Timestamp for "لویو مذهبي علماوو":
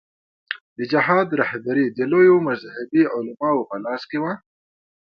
2.11-3.67